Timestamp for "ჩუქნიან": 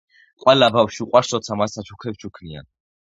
2.25-2.67